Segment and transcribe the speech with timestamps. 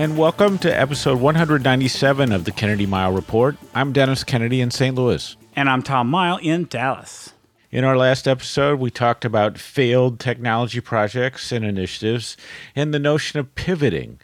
[0.00, 3.58] And welcome to episode 197 of the Kennedy Mighell Report.
[3.74, 4.96] I'm Dennis Kennedy in St.
[4.96, 5.36] Louis.
[5.54, 7.34] And I'm Tom Mighell in Dallas.
[7.70, 12.38] In our last episode, we talked about failed technology projects and initiatives
[12.74, 14.18] and the notion of pivoting.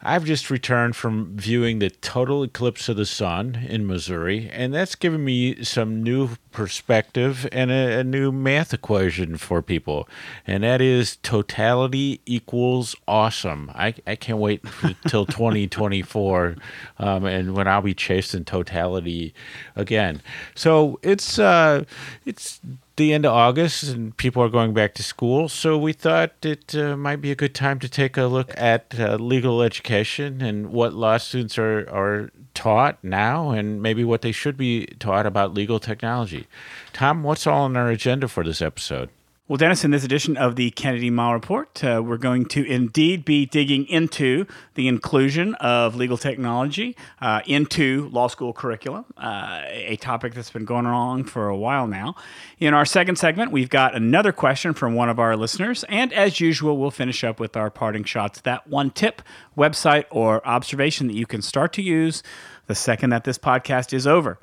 [0.00, 4.94] I've just returned from viewing the total eclipse of the sun in Missouri, and that's
[4.94, 10.08] given me some new perspective and a, a new math equation for people.
[10.46, 13.72] And that is totality equals awesome.
[13.74, 16.56] I, I can't wait until 2024
[16.98, 19.34] um, and when I'll be chasing totality
[19.74, 20.22] again.
[20.54, 21.84] So it's, uh,
[22.24, 22.60] it's,
[22.98, 25.48] the end of August and people are going back to school.
[25.48, 28.94] So we thought it uh, might be a good time to take a look at
[28.98, 34.32] uh, legal education and what law students are, are taught now and maybe what they
[34.32, 36.46] should be taught about legal technology.
[36.92, 39.08] Tom, what's all on our agenda for this episode?
[39.48, 43.24] Well, Dennis, in this edition of the Kennedy Mighell Report, uh, we're going to indeed
[43.24, 49.96] be digging into the inclusion of legal technology uh, into law school curriculum, uh, a
[50.02, 52.14] topic that's been going on for a while now.
[52.58, 55.82] In our second segment, we've got another question from one of our listeners.
[55.88, 59.22] And as usual, we'll finish up with our parting shots that one tip,
[59.56, 62.22] website, or observation that you can start to use
[62.66, 64.38] the second that this podcast is over.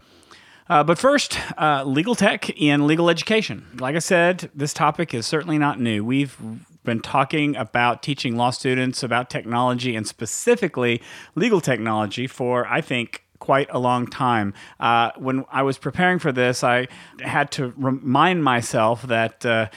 [0.67, 3.65] Uh, but first, uh, legal tech in legal education.
[3.79, 6.03] Like I said, this topic is certainly not new.
[6.03, 6.35] We've
[6.83, 11.01] been talking about teaching law students about technology and specifically
[11.35, 14.53] legal technology for, I think, quite a long time.
[14.79, 16.87] Uh, when I was preparing for this, I
[17.19, 19.67] had to remind myself that uh,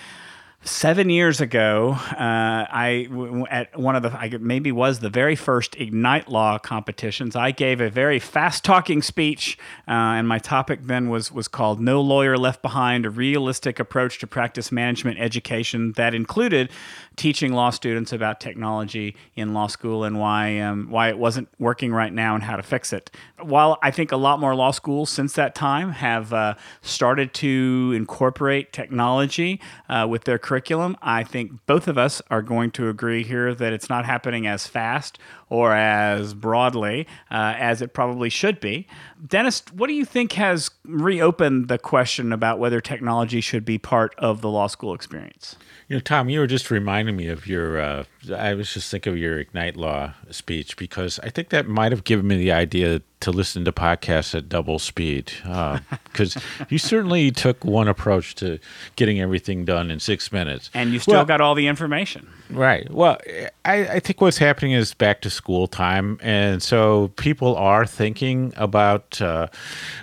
[0.62, 3.08] seven years ago, uh, I
[3.50, 7.36] at one of the I maybe was the very first Ignite Law competitions.
[7.36, 11.80] I gave a very fast talking speech, uh, and my topic then was was called
[11.80, 16.70] "No Lawyer Left Behind: A Realistic Approach to Practice Management Education." That included
[17.18, 21.92] teaching law students about technology in law school and why um, why it wasn't working
[21.92, 23.10] right now and how to fix it.
[23.40, 27.92] While I think a lot more law schools since that time have uh, started to
[27.94, 33.24] incorporate technology uh, with their curriculum, I think both of us are going to agree
[33.24, 35.18] here that it's not happening as fast
[35.50, 38.86] or as broadly uh, as it probably should be.
[39.26, 44.14] Dennis, what do you think has reopened the question about whether technology should be part
[44.18, 45.56] of the law school experience?
[45.88, 47.80] You know, Tom, you were just reminding me of your.
[47.80, 48.04] Uh,
[48.34, 52.04] I was just thinking of your Ignite Law speech because I think that might have
[52.04, 55.32] given me the idea to listen to podcasts at double speed.
[55.42, 58.58] Because uh, you certainly took one approach to
[58.96, 62.28] getting everything done in six minutes, and you still well, got all the information.
[62.50, 62.90] Right.
[62.90, 63.18] Well,
[63.64, 68.52] I, I think what's happening is back to school time, and so people are thinking
[68.56, 69.48] about uh,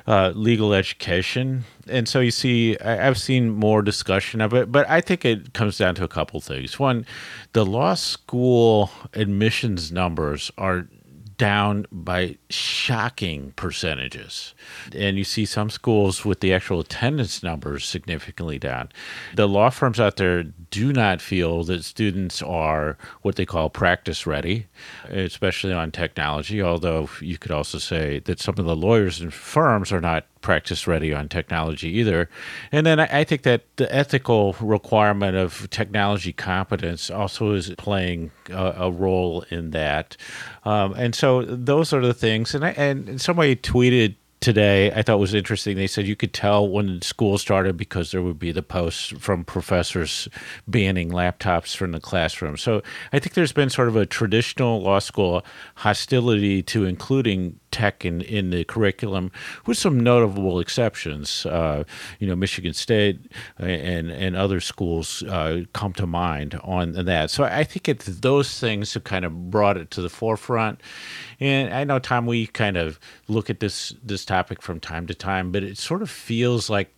[0.08, 4.90] uh, legal education and so you see I, have seen more discussion of it but
[4.90, 7.06] i think it comes down to a couple things one
[7.53, 10.88] the law school admissions numbers are
[11.38, 14.53] down by shocking percentages.
[14.94, 18.90] And you see some schools with the actual attendance numbers significantly down.
[19.35, 24.25] The law firms out there do not feel that students are what they call practice
[24.25, 24.68] ready,
[25.09, 29.91] especially on technology, although you could also say that some of the lawyers and firms
[29.91, 32.30] are not practice ready on technology either.
[32.72, 38.30] And then I, I think that the ethical requirement of technology competence also is playing
[38.52, 40.16] a, a role in that.
[40.64, 42.54] Um, and so those are the things.
[42.54, 45.76] And, I, and somebody tweeted today I thought was interesting.
[45.76, 49.44] They said you could tell when school started because there would be the posts from
[49.44, 50.30] professors
[50.68, 52.56] banning laptops from the classroom.
[52.56, 55.44] So I think there's been sort of a traditional law school
[55.78, 59.32] hostility to including tech in, in the curriculum,
[59.66, 61.46] with some notable exceptions.
[61.46, 61.84] Uh,
[62.20, 63.20] you know, Michigan State
[63.58, 67.30] and and other schools uh, come to mind on that.
[67.30, 70.80] So I think it's those things have kind of brought it to the forefront.
[71.40, 75.14] And I know, Tom, we kind of look at this this topic from time to
[75.14, 76.96] time, but it sort of feels like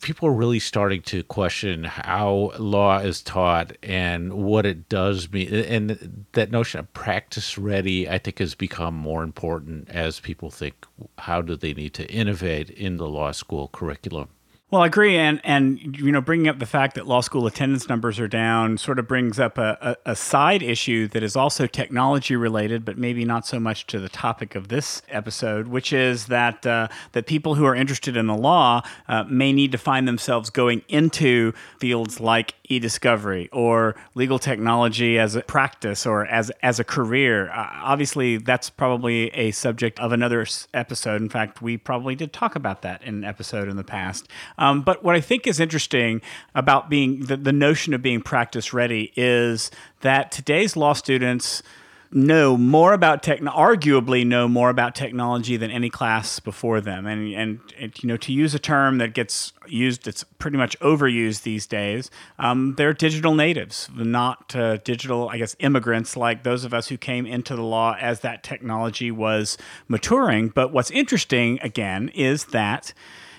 [0.00, 5.52] people are really starting to question how law is taught and what it does mean.
[5.52, 10.86] And that notion of practice ready, I think, has become more important as people think
[11.18, 14.28] how do they need to innovate in the law school curriculum.
[14.70, 17.88] Well, I agree, and and you know, bringing up the fact that law school attendance
[17.88, 21.66] numbers are down sort of brings up a, a, a, side issue that is also
[21.66, 26.26] technology related, but maybe not so much to the topic of this episode, which is
[26.26, 30.06] that uh, that people who are interested in the law uh, may need to find
[30.06, 36.78] themselves going into fields like e-discovery or legal technology as a practice or as as
[36.78, 37.50] a career.
[37.52, 41.22] Uh, obviously, that's probably a subject of another episode.
[41.22, 44.28] In fact, we probably did talk about that in an episode in the past.
[44.58, 46.20] Um, but what I think is interesting
[46.54, 49.70] about being the, the notion of being practice ready is
[50.00, 51.62] that today's law students
[52.10, 57.06] know more about tech, arguably know more about technology than any class before them.
[57.06, 60.78] And, and, and you know, to use a term that gets used, it's pretty much
[60.80, 62.10] overused these days.
[62.38, 66.96] Um, they're digital natives, not uh, digital, I guess, immigrants like those of us who
[66.96, 70.48] came into the law as that technology was maturing.
[70.48, 72.94] But what's interesting, again, is that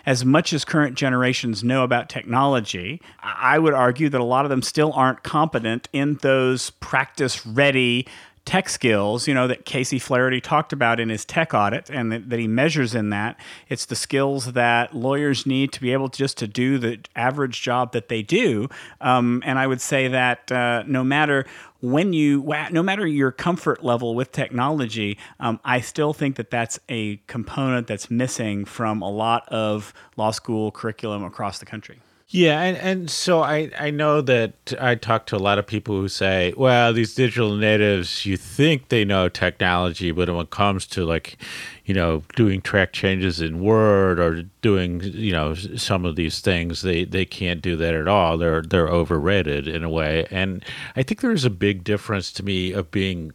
[0.09, 4.49] as much as current generations know about technology, I would argue that a lot of
[4.49, 8.07] them still aren't competent in those practice ready
[8.49, 12.31] tech skills, you know, that Casey Flaherty talked about in his tech audit and that,
[12.31, 13.39] that, he measures in that.
[13.67, 17.61] It's the skills that lawyers need to be able to just to do the average
[17.61, 18.67] job that they do.
[19.01, 21.45] Um, and I would say that uh, no matter
[21.81, 22.41] when you
[22.71, 27.87] no matter your comfort level with technology um, i still think that that's a component
[27.87, 33.09] that's missing from a lot of law school curriculum across the country yeah, and, and
[33.09, 36.93] so I, I know that I talk to a lot of people who say, well,
[36.93, 41.37] these digital natives, you think they know technology, but when it comes to like,
[41.85, 46.83] you know, doing track changes in Word or doing, you know, some of these things,
[46.83, 48.37] they, they can't do that at all.
[48.37, 50.27] They're they're overrated in a way.
[50.29, 50.63] And
[50.95, 53.33] I think there's a big difference to me of being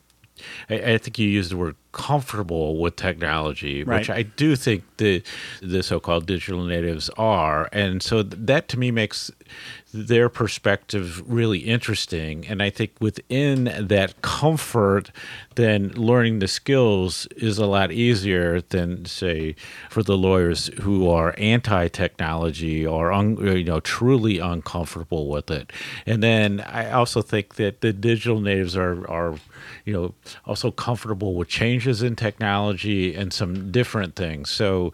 [0.68, 4.00] I, I, think you used the word comfortable with technology, right.
[4.00, 5.22] which I do think the
[5.62, 9.30] the so-called digital natives are, and so that to me makes
[9.92, 12.46] their perspective really interesting.
[12.48, 15.12] And I think within that comfort,
[15.56, 19.56] then learning the skills is a lot easier than, say,
[19.90, 25.72] for the lawyers who are anti technology or, un, you know, truly uncomfortable with it.
[26.06, 29.36] And then I also think that the digital natives are, are
[29.84, 30.14] you know,
[30.46, 34.50] also comfortable with changes in technology and some different things.
[34.50, 34.92] So,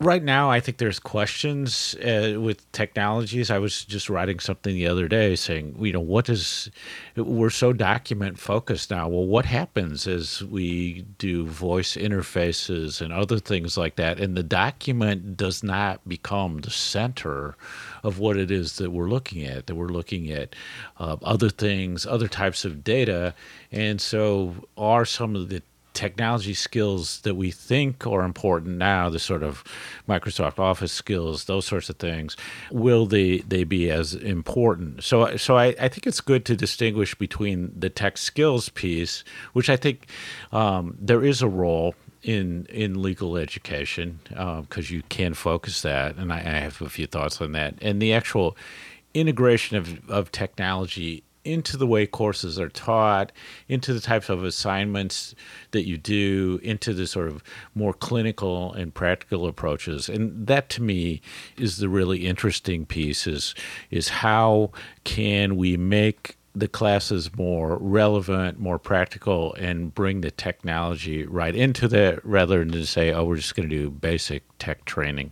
[0.00, 3.50] right now, I think there's questions uh, with technologies.
[3.50, 6.70] I was just writing something the other day saying, you know, what is,
[7.16, 9.08] we're so document focused now.
[9.08, 14.20] Well, what happens as we do voice interfaces and other things like that?
[14.20, 17.56] And the document does not become the center
[18.02, 20.54] of what it is that we're looking at, that we're looking at
[20.98, 23.34] uh, other things, other types of data.
[23.72, 25.62] And so, are some of the
[25.98, 29.64] technology skills that we think are important now, the sort of
[30.08, 32.36] Microsoft Office skills, those sorts of things,
[32.70, 35.02] will they, they be as important?
[35.02, 39.24] So, so I, I think it's good to distinguish between the tech skills piece,
[39.54, 40.06] which I think
[40.52, 46.16] um, there is a role in in legal education because uh, you can focus that,
[46.16, 48.56] and I, I, have a few thoughts on that, and the actual
[49.14, 53.32] integration of, of technology into the way courses are taught,
[53.68, 55.34] into the types of assignments
[55.70, 57.42] that you do, into the sort of
[57.74, 60.08] more clinical and practical approaches.
[60.08, 61.20] And that to me
[61.56, 63.54] is the really interesting piece is
[63.90, 64.70] is how
[65.04, 71.86] can we make the classes more relevant, more practical, and bring the technology right into
[71.88, 75.30] that rather than to say, oh, we're just going to do basic tech training.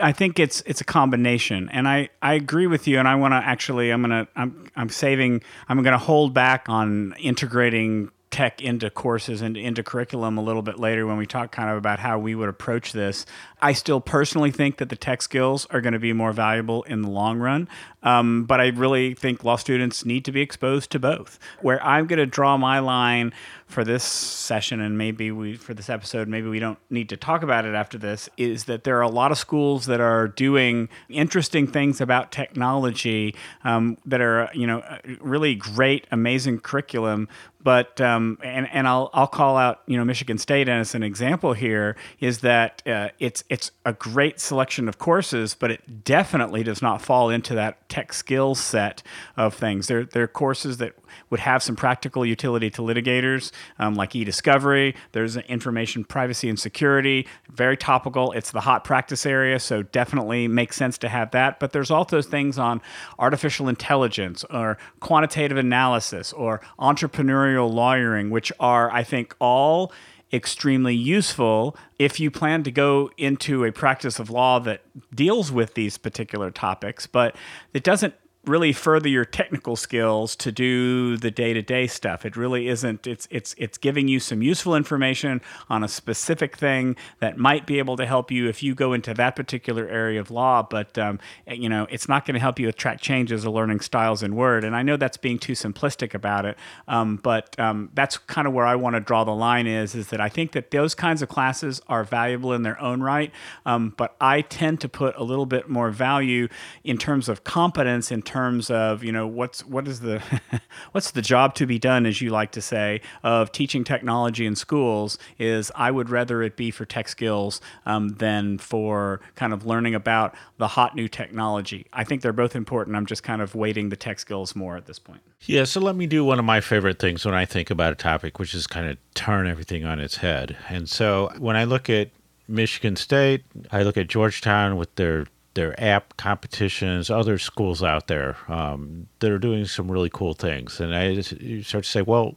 [0.00, 2.98] I think it's it's a combination, and I, I agree with you.
[2.98, 7.14] And I want to actually, I'm gonna I'm I'm saving, I'm gonna hold back on
[7.18, 11.68] integrating tech into courses and into curriculum a little bit later when we talk kind
[11.68, 13.26] of about how we would approach this.
[13.60, 17.02] I still personally think that the tech skills are going to be more valuable in
[17.02, 17.68] the long run,
[18.02, 21.38] um, but I really think law students need to be exposed to both.
[21.60, 23.32] Where I'm going to draw my line
[23.70, 27.42] for this session and maybe we for this episode maybe we don't need to talk
[27.42, 30.88] about it after this is that there are a lot of schools that are doing
[31.08, 34.82] interesting things about technology um, that are you know
[35.20, 37.28] really great amazing curriculum
[37.62, 41.52] but um, and and I'll I'll call out you know Michigan State as an example
[41.52, 46.80] here is that uh, it's it's a great selection of courses, but it definitely does
[46.80, 49.02] not fall into that tech skill set
[49.36, 49.86] of things.
[49.88, 50.94] There there are courses that
[51.28, 54.94] would have some practical utility to litigators, um, like e-discovery.
[55.12, 58.32] There's information privacy and security, very topical.
[58.32, 61.60] It's the hot practice area, so definitely makes sense to have that.
[61.60, 62.80] But there's also things on
[63.18, 69.92] artificial intelligence or quantitative analysis or entrepreneurial lawyering, which are, I think, all
[70.32, 74.82] extremely useful if you plan to go into a practice of law that
[75.14, 77.34] deals with these particular topics, but
[77.74, 78.14] it doesn't
[78.50, 82.26] really further your technical skills to do the day-to-day stuff.
[82.26, 86.96] It really isn't it's it's it's giving you some useful information on a specific thing
[87.20, 90.30] that might be able to help you if you go into that particular area of
[90.30, 93.80] law, but um, you know, it's not going to help you attract changes or learning
[93.80, 94.64] styles in Word.
[94.64, 98.52] And I know that's being too simplistic about it, um, but um, that's kind of
[98.52, 101.22] where I want to draw the line is is that I think that those kinds
[101.22, 103.30] of classes are valuable in their own right,
[103.64, 106.48] um, but I tend to put a little bit more value
[106.82, 108.39] in terms of competence in terms
[108.70, 110.22] of you know what's what is the
[110.92, 114.56] what's the job to be done as you like to say of teaching technology in
[114.56, 119.66] schools is I would rather it be for tech skills um, than for kind of
[119.66, 121.86] learning about the hot new technology.
[121.92, 122.96] I think they're both important.
[122.96, 125.20] I'm just kind of weighting the tech skills more at this point.
[125.42, 127.96] Yeah, so let me do one of my favorite things when I think about a
[127.96, 130.56] topic, which is kind of turn everything on its head.
[130.68, 132.10] And so when I look at
[132.46, 138.36] Michigan State, I look at Georgetown with their their app competitions, other schools out there
[138.48, 142.02] um, that are doing some really cool things, and I just, you start to say,
[142.02, 142.36] well,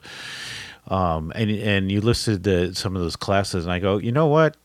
[0.87, 4.27] um, and and you listed the, some of those classes, and I go, you know
[4.27, 4.57] what?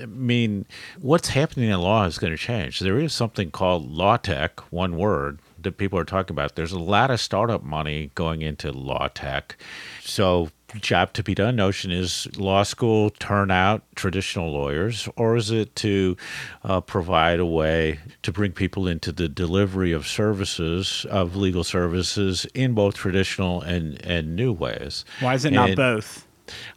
[0.00, 0.66] I mean,
[1.00, 2.80] what's happening in law is going to change.
[2.80, 6.56] There is something called law tech, one word that people are talking about.
[6.56, 9.56] There's a lot of startup money going into law tech,
[10.00, 10.50] so
[10.80, 11.56] job to be done.
[11.56, 16.16] Notion is law school turn out traditional lawyers or is it to
[16.64, 22.46] uh, provide a way to bring people into the delivery of services of legal services
[22.54, 25.04] in both traditional and, and new ways?
[25.20, 26.26] Why is it not both?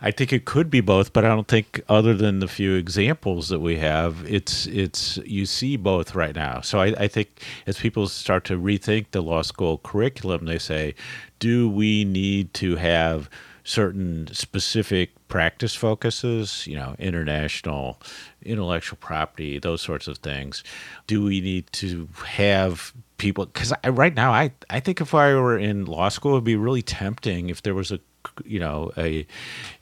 [0.02, 3.50] I think it could be both, but I don't think, other than the few examples
[3.50, 6.62] that we have, it's it's you see both right now.
[6.62, 10.96] So I, I think as people start to rethink the law school curriculum, they say,
[11.40, 13.30] do we need to have
[13.66, 18.00] certain specific practice focuses, you know, international,
[18.44, 20.64] intellectual property, those sorts of things?
[21.08, 23.48] Do we need to have people?
[23.48, 26.56] Because right now, I, I think if I were in law school, it would be
[26.56, 28.00] really tempting if there was a
[28.44, 29.28] you know a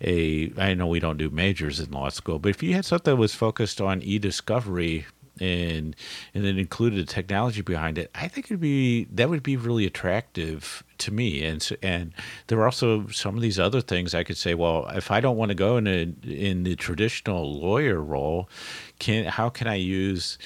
[0.02, 3.14] a I know we don't do majors in law school, but if you had something
[3.14, 5.06] that was focused on e-discovery
[5.40, 5.96] and
[6.34, 9.86] and then included the technology behind it, I think it'd be that would be really
[9.86, 11.44] attractive to me.
[11.44, 12.14] And so, and
[12.48, 14.54] there are also some of these other things I could say.
[14.54, 18.50] Well, if I don't want to go in a, in the traditional lawyer role,
[19.00, 20.38] can how can I use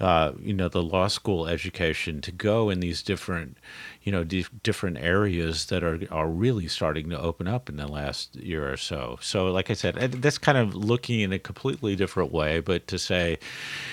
[0.00, 3.56] uh, you know the law school education to go in these different
[4.02, 7.86] you know di- different areas that are are really starting to open up in the
[7.86, 9.18] last year or so.
[9.20, 12.98] So like i said that's kind of looking in a completely different way but to
[12.98, 13.38] say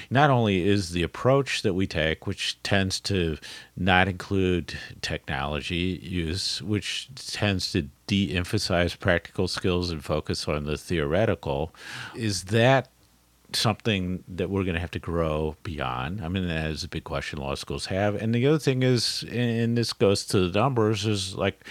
[0.09, 3.37] not only is the approach that we take which tends to
[3.77, 11.73] not include technology use which tends to de-emphasize practical skills and focus on the theoretical
[12.15, 12.89] is that
[13.53, 16.21] something that we're going to have to grow beyond.
[16.23, 18.15] I mean, that is a big question law schools have.
[18.15, 21.65] And the other thing is, and this goes to the numbers, is like,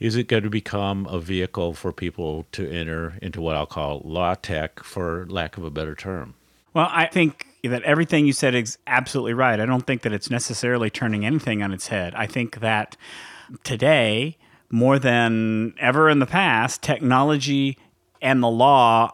[0.00, 4.02] is it going to become a vehicle for people to enter into what I'll call
[4.04, 6.34] law tech, for lack of a better term?
[6.72, 9.60] Well, I think that everything you said is absolutely right.
[9.60, 12.14] I don't think that it's necessarily turning anything on its head.
[12.14, 12.96] I think that
[13.62, 14.36] today,
[14.70, 17.78] more than ever in the past, technology
[18.24, 19.12] and the law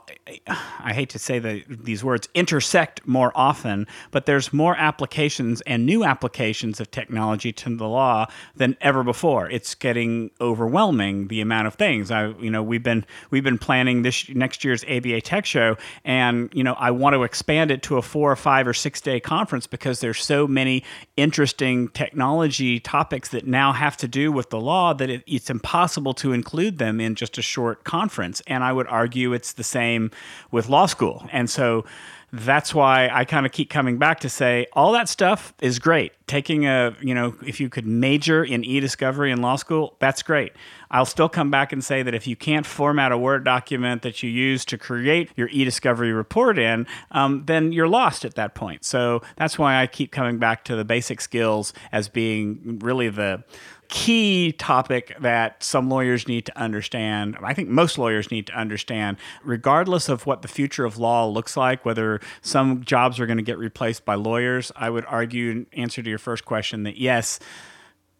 [0.78, 5.84] I hate to say the, these words intersect more often, but there's more applications and
[5.84, 9.50] new applications of technology to the law than ever before.
[9.50, 12.10] It's getting overwhelming the amount of things.
[12.10, 16.50] I you know we've been we've been planning this next year's ABA Tech Show, and
[16.54, 19.20] you know I want to expand it to a four or five or six day
[19.20, 20.84] conference because there's so many
[21.16, 26.14] interesting technology topics that now have to do with the law that it, it's impossible
[26.14, 28.42] to include them in just a short conference.
[28.46, 30.10] And I would argue argue it's the same
[30.50, 31.16] with law school.
[31.32, 31.84] And so
[32.32, 36.12] that's why I kind of keep coming back to say all that stuff is great.
[36.28, 40.22] Taking a, you know, if you could major in e discovery in law school, that's
[40.22, 40.52] great.
[40.92, 44.22] I'll still come back and say that if you can't format a Word document that
[44.22, 48.54] you use to create your e discovery report in, um, then you're lost at that
[48.54, 48.84] point.
[48.84, 53.42] So that's why I keep coming back to the basic skills as being really the
[53.90, 57.36] key topic that some lawyers need to understand.
[57.42, 61.56] I think most lawyers need to understand, regardless of what the future of law looks
[61.56, 64.70] like, whether some jobs are going to get replaced by lawyers.
[64.76, 67.40] I would argue, in answer to your first question, that yes,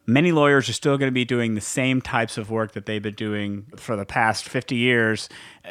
[0.07, 3.03] many lawyers are still going to be doing the same types of work that they've
[3.03, 5.29] been doing for the past 50 years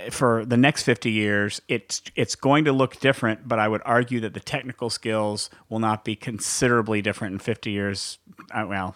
[0.09, 3.47] for the next 50 years, it's it's going to look different.
[3.47, 7.71] But I would argue that the technical skills will not be considerably different in 50
[7.71, 8.19] years.
[8.51, 8.95] Uh, well,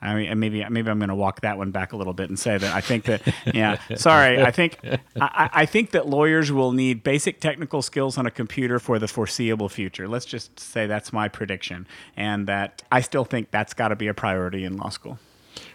[0.00, 2.38] I mean, maybe maybe I'm going to walk that one back a little bit and
[2.38, 3.22] say that I think that
[3.54, 3.78] yeah.
[3.96, 4.78] Sorry, I think
[5.20, 9.08] I, I think that lawyers will need basic technical skills on a computer for the
[9.08, 10.06] foreseeable future.
[10.08, 14.08] Let's just say that's my prediction, and that I still think that's got to be
[14.08, 15.18] a priority in law school.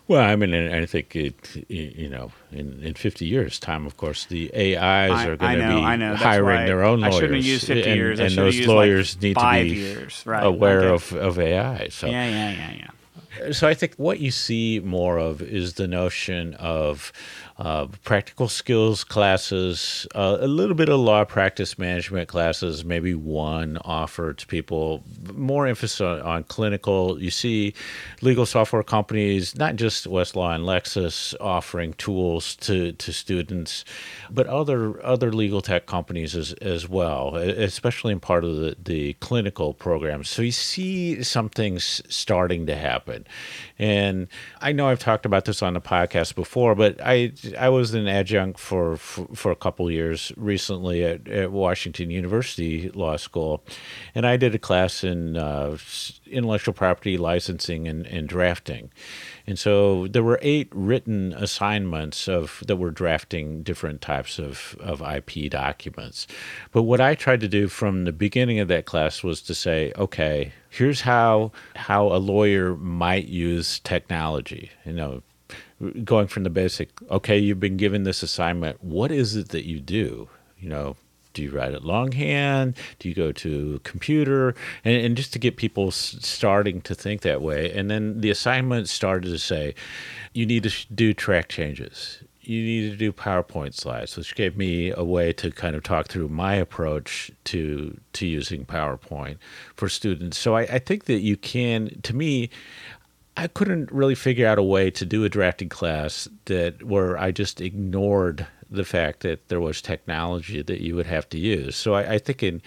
[0.09, 4.25] Well, I mean, I think it, you know, in, in 50 years' time, of course,
[4.25, 6.12] the AIs I- are going to be I know.
[6.13, 7.15] That's hiring their own I lawyers.
[7.15, 8.19] shouldn't have used 50 and, years.
[8.19, 10.24] I and those used, like, lawyers need to be years.
[10.25, 10.93] Right, aware okay.
[10.95, 11.89] of, of AI.
[11.89, 12.88] So, Yeah, yeah, yeah, yeah.
[13.51, 17.12] So I think what you see more of is the notion of
[17.59, 23.77] uh, practical skills classes, uh, a little bit of law practice management classes, maybe one
[23.83, 27.21] offered to people, more emphasis on, on clinical.
[27.21, 27.73] You see
[28.21, 33.83] legal software companies, not just Westlaw and Lexis, offering tools to, to students,
[34.29, 39.13] but other other legal tech companies as, as well, especially in part of the, the
[39.15, 40.29] clinical programs.
[40.29, 43.25] So you see some things starting to happen.
[43.79, 44.27] And
[44.59, 48.07] I know I've talked about this on the podcast before, but I I was an
[48.07, 53.63] adjunct for for, for a couple years recently at, at Washington University Law School,
[54.13, 55.77] and I did a class in uh,
[56.29, 58.91] intellectual property licensing and, and drafting.
[59.48, 65.01] And so there were eight written assignments of that were drafting different types of, of
[65.01, 66.27] IP documents.
[66.71, 69.91] But what I tried to do from the beginning of that class was to say,
[69.98, 74.71] okay, here's how how a lawyer might use technology.
[74.86, 75.24] You know,
[76.03, 78.83] going from the basic, okay, you've been given this assignment.
[78.83, 80.29] What is it that you do?
[80.59, 80.95] You know,
[81.39, 82.75] do you write it longhand?
[83.00, 84.55] Do you go to computer?
[84.84, 87.72] And, and just to get people s- starting to think that way.
[87.72, 89.74] And then the assignment started to say,
[90.34, 92.22] you need to sh- do track changes.
[92.41, 96.08] You need to do PowerPoint slides, which gave me a way to kind of talk
[96.10, 99.38] through my approach to to using PowerPoint
[99.75, 100.38] for students.
[100.38, 102.50] So I, I think that you can, to me,
[103.38, 107.31] I couldn't really figure out a way to do a drafting class that where I
[107.31, 111.75] just ignored the fact that there was technology that you would have to use.
[111.75, 112.61] So I, I think in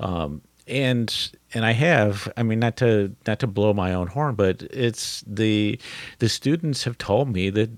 [0.00, 4.34] um, and and I have I mean not to not to blow my own horn,
[4.34, 5.78] but it's the
[6.18, 7.70] the students have told me that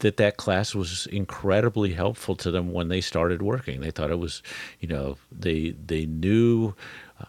[0.00, 3.80] that that class was incredibly helpful to them when they started working.
[3.80, 4.42] They thought it was,
[4.80, 6.74] you know, they they knew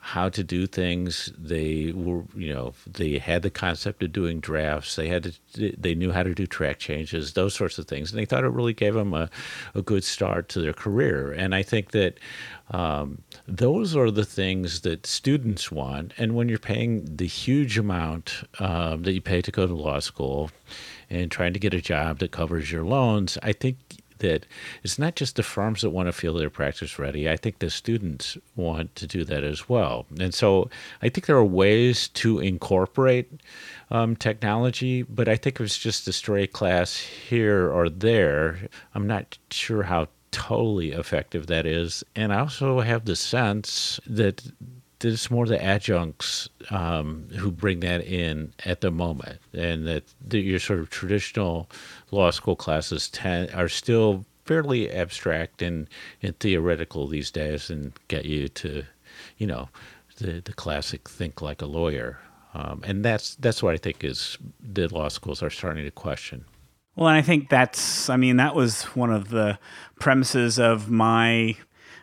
[0.02, 1.32] how to do things.
[1.38, 4.96] They were, you know, they had the concept of doing drafts.
[4.96, 8.20] They had to, they knew how to do track changes, those sorts of things, and
[8.20, 9.30] they thought it really gave them a,
[9.74, 11.32] a good start to their career.
[11.32, 12.20] And I think that
[12.72, 16.14] um, those are the things that students want.
[16.18, 20.00] And when you're paying the huge amount um, that you pay to go to law
[20.00, 20.52] school
[21.10, 23.78] and trying to get a job that covers your loans, I think
[24.20, 24.46] that
[24.84, 27.30] it's not just the firms that want to feel their practice ready.
[27.30, 30.06] I think the students want to do that as well.
[30.20, 30.70] And so
[31.02, 33.32] I think there are ways to incorporate
[33.92, 39.08] um, technology, but I think if it's just a stray class here or there, I'm
[39.08, 42.04] not sure how totally effective that is.
[42.16, 44.44] And I also have the sense that
[45.00, 50.04] that it's more the adjuncts um, who bring that in at the moment, and that
[50.26, 51.70] the, your sort of traditional
[52.12, 55.88] law school classes ten, are still fairly abstract and,
[56.22, 58.84] and theoretical these days, and get you to,
[59.38, 59.70] you know,
[60.18, 62.20] the the classic think like a lawyer,
[62.54, 66.46] um, and that's that's what I think is the law schools are starting to question.
[66.96, 69.60] Well, and I think that's, I mean, that was one of the
[70.00, 71.56] premises of my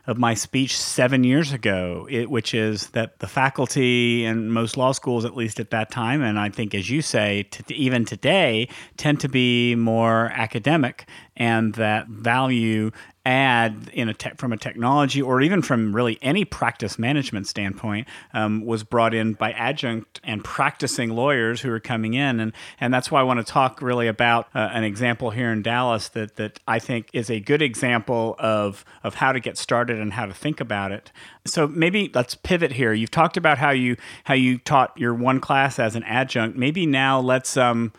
[0.07, 4.93] of my speech seven years ago, it, which is that the faculty and most law
[4.93, 8.69] schools, at least at that time, and I think as you say, t- even today,
[8.97, 12.90] tend to be more academic, and that value
[13.27, 18.66] add in a from a technology or even from really any practice management standpoint um,
[18.66, 22.38] was brought in by adjunct and practicing lawyers who are coming in.
[22.38, 25.62] And and that's why I want to talk really about uh, an example here in
[25.62, 29.99] Dallas that that I think is a good example of of how to get started
[29.99, 31.11] and how to think about it.
[31.47, 32.92] So maybe let's pivot here.
[32.92, 36.59] You've talked about how you how you taught your one class as an adjunct.
[36.59, 37.92] Maybe now let's um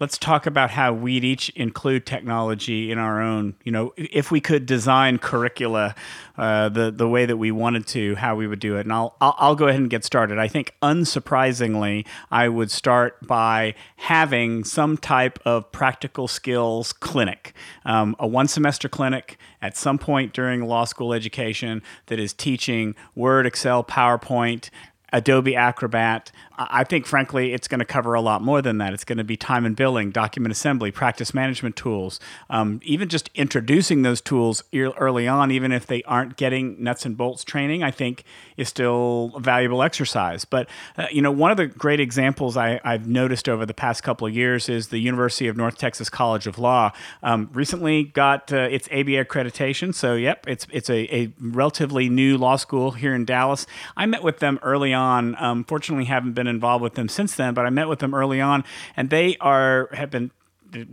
[0.00, 4.40] let's talk about how we'd each include technology in our own you know if we
[4.40, 5.94] could design curricula
[6.38, 8.82] uh, the the way that we wanted to how we would do it.
[8.82, 10.38] And I'll, I'll I'll go ahead and get started.
[10.38, 18.14] I think unsurprisingly I would start by having some type of practical skills clinic um,
[18.18, 23.46] a one semester clinic at some point during law school education that is teaching Word
[23.46, 24.70] Excel PowerPoint
[25.12, 26.30] Adobe Acrobat.
[26.60, 28.92] I think, frankly, it's going to cover a lot more than that.
[28.92, 32.18] It's going to be time and billing, document assembly, practice management tools.
[32.50, 37.16] Um, even just introducing those tools early on, even if they aren't getting nuts and
[37.16, 38.24] bolts training, I think
[38.56, 40.44] is still a valuable exercise.
[40.44, 44.02] But, uh, you know, one of the great examples I, have noticed over the past
[44.02, 46.90] couple of years is the University of North Texas College of Law.
[47.22, 49.94] Um, recently got uh, its ABA accreditation.
[49.94, 53.64] So, yep, it's, it's a, a relatively new law school here in Dallas.
[53.96, 55.34] I met with them early on.
[55.42, 58.40] Um, fortunately, haven't been involved with them since then, but I met with them early
[58.40, 58.64] on,
[58.96, 60.30] and they are have been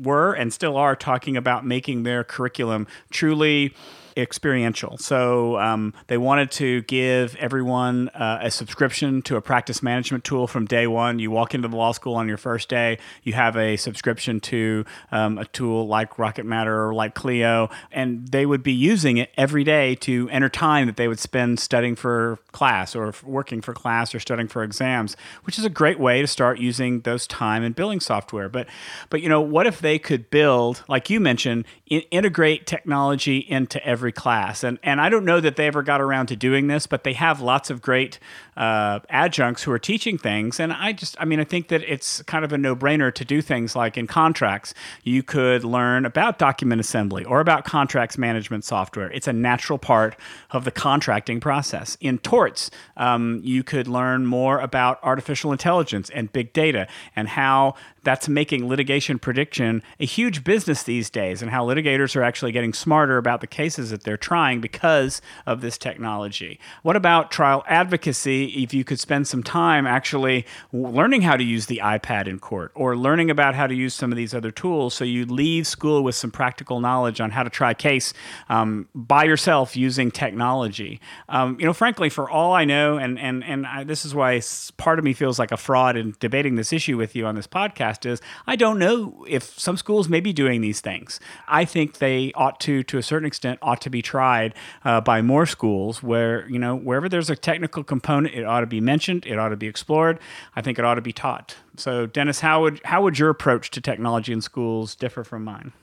[0.01, 3.73] were and still are talking about making their curriculum truly
[4.17, 4.97] experiential.
[4.97, 10.47] So um, they wanted to give everyone uh, a subscription to a practice management tool
[10.47, 11.19] from day one.
[11.19, 14.85] You walk into the law school on your first day, you have a subscription to
[15.11, 19.31] um, a tool like Rocket Matter or like Clio, and they would be using it
[19.37, 23.73] every day to enter time that they would spend studying for class or working for
[23.73, 27.63] class or studying for exams, which is a great way to start using those time
[27.63, 28.49] and billing software.
[28.49, 28.67] But,
[29.09, 33.85] but you know, what if they could build, like you mentioned, in- integrate technology into
[33.85, 34.63] every every class.
[34.63, 37.13] And and I don't know that they ever got around to doing this, but they
[37.13, 38.19] have lots of great
[38.55, 40.59] uh, adjuncts who are teaching things.
[40.59, 43.25] And I just, I mean, I think that it's kind of a no brainer to
[43.25, 48.63] do things like in contracts, you could learn about document assembly or about contracts management
[48.63, 49.11] software.
[49.11, 50.15] It's a natural part
[50.51, 51.97] of the contracting process.
[51.99, 57.73] In torts, um, you could learn more about artificial intelligence and big data and how
[58.05, 62.71] that's making litigation prediction a huge business these days and how litigators are actually getting
[62.71, 66.59] smarter about the cases that they're trying because of this technology.
[66.83, 71.65] What about trial advocacy if you could spend some time actually learning how to use
[71.65, 74.93] the iPad in court or learning about how to use some of these other tools
[74.93, 78.13] so you leave school with some practical knowledge on how to try a case
[78.49, 81.01] um, by yourself using technology.
[81.27, 84.39] Um, you know, frankly, for all I know, and, and, and I, this is why
[84.77, 87.47] part of me feels like a fraud in debating this issue with you on this
[87.47, 91.19] podcast is I don't know if some schools may be doing these things.
[91.47, 95.21] I think they ought to, to a certain extent, ought to be tried uh, by
[95.21, 99.25] more schools where, you know, wherever there's a technical component it ought to be mentioned.
[99.27, 100.19] It ought to be explored.
[100.55, 101.55] I think it ought to be taught.
[101.77, 105.73] So, Dennis, how would how would your approach to technology in schools differ from mine?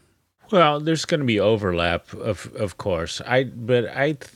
[0.51, 3.20] Well, there's going to be overlap, of of course.
[3.27, 4.12] I but I.
[4.12, 4.31] Th-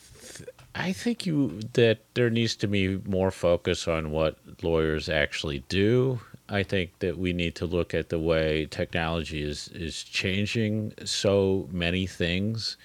[0.78, 6.20] I think you that there needs to be more focus on what lawyers actually do.
[6.48, 11.68] I think that we need to look at the way technology is is changing so
[11.72, 12.76] many things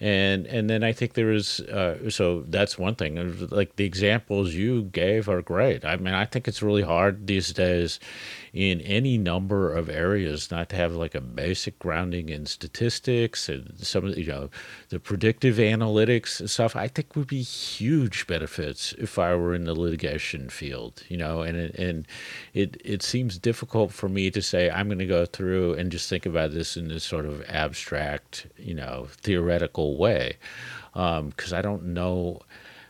[0.00, 3.48] and and then I think there is uh, so that's one thing.
[3.50, 5.84] Like the examples you gave are great.
[5.84, 8.00] I mean, I think it's really hard these days
[8.52, 13.72] in any number of areas not to have like a basic grounding in statistics and
[13.78, 14.50] some of the, you know
[14.88, 16.74] the predictive analytics and stuff.
[16.76, 21.02] I think would be huge benefits if I were in the litigation field.
[21.08, 22.06] You know, and it, and
[22.54, 26.08] it it seems difficult for me to say I'm going to go through and just
[26.08, 30.36] think about this in this sort of abstract, you know, theoretical way
[30.94, 32.40] um, I don't know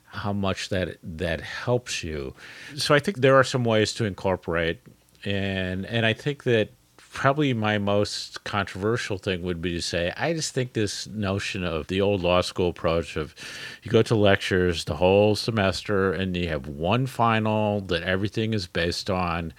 [0.07, 2.35] how much that that helps you.
[2.77, 4.81] So I think there are some ways to incorporate,
[5.24, 6.70] and and I think that
[7.12, 11.88] probably my most controversial thing would be to say I just think this notion of
[11.88, 13.35] the old law school approach of
[13.83, 18.66] you go to lectures the whole semester and you have one final that everything is
[18.66, 19.52] based on,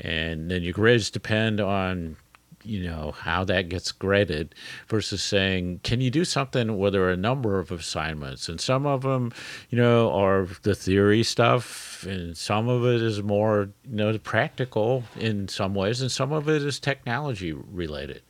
[0.00, 2.16] and then your grades depend on
[2.64, 4.54] you know how that gets graded
[4.88, 8.48] versus saying can you do something where there are a number of assignments?
[8.48, 9.32] And some of them
[9.70, 15.04] you know are the theory stuff and some of it is more you know practical
[15.16, 18.22] in some ways and some of it is technology related.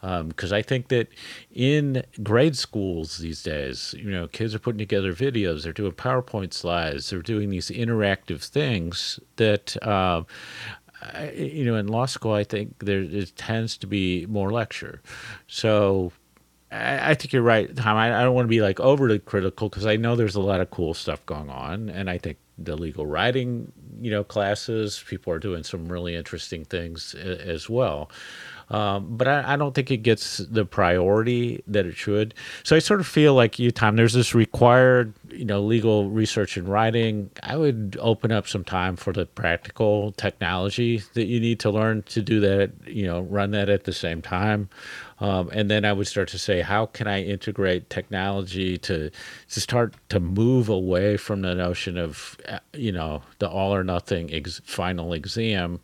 [0.00, 1.08] Because um, I think that
[1.52, 6.52] in grade schools these days, you know, kids are putting together videos, they're doing PowerPoint
[6.54, 10.22] slides, they're doing these interactive things that uh,
[11.02, 15.00] I, you know, in law school, I think there it tends to be more lecture.
[15.46, 16.12] So
[16.70, 17.96] I, I think you're right, Tom.
[17.96, 20.60] I, I don't want to be like overly critical because I know there's a lot
[20.60, 25.32] of cool stuff going on, and I think the legal writing, you know, classes, people
[25.32, 28.10] are doing some really interesting things as well.
[28.70, 32.34] Um, but I, I, don't think it gets the priority that it should.
[32.64, 36.58] So I sort of feel like you, Tom, there's this required, you know, legal research
[36.58, 37.30] and writing.
[37.42, 42.02] I would open up some time for the practical technology that you need to learn
[42.04, 44.68] to do that, you know, run that at the same time.
[45.20, 49.10] Um, and then I would start to say, how can I integrate technology to
[49.50, 53.82] to start to move away from the notion of, uh, you know, the all or
[53.82, 55.80] nothing ex- final exam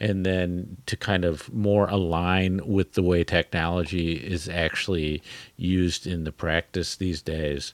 [0.00, 5.22] and then to kind of more align with the way technology is actually
[5.56, 7.72] used in the practice these days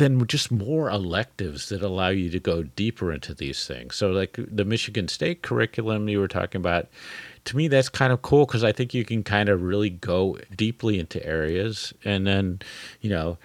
[0.00, 3.94] then just more electives that allow you to go deeper into these things.
[3.94, 6.88] So, like the Michigan State curriculum you were talking about,
[7.44, 10.38] to me, that's kind of cool because I think you can kind of really go
[10.56, 12.60] deeply into areas and then,
[13.02, 13.36] you know,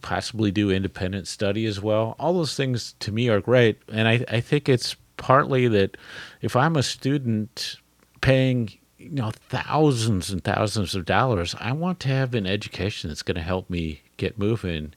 [0.00, 2.14] possibly do independent study as well.
[2.20, 3.80] All those things to me are great.
[3.92, 5.96] And I, I think it's partly that
[6.40, 7.76] if I'm a student
[8.20, 13.22] paying you know thousands and thousands of dollars i want to have an education that's
[13.22, 14.94] going to help me get moving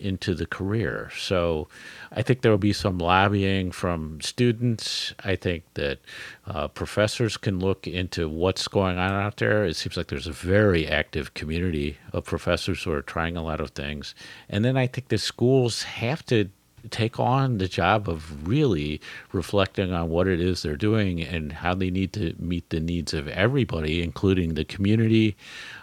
[0.00, 1.10] into the career.
[1.16, 1.68] So
[2.12, 5.14] I think there will be some lobbying from students.
[5.24, 6.00] I think that
[6.46, 9.64] uh, professors can look into what's going on out there.
[9.64, 13.60] It seems like there's a very active community of professors who are trying a lot
[13.60, 14.14] of things.
[14.48, 16.50] And then I think the schools have to
[16.90, 19.00] take on the job of really
[19.32, 23.14] reflecting on what it is they're doing and how they need to meet the needs
[23.14, 25.36] of everybody, including the community,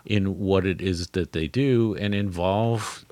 [0.05, 3.05] in what it is that they do and involve